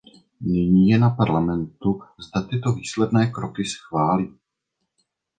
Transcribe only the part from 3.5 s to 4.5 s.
schválí.